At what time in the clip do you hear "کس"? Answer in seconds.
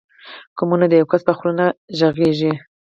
1.11-1.21